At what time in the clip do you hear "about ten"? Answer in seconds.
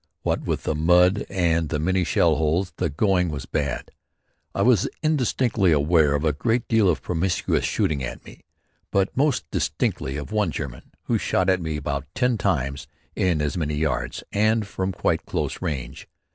11.77-12.39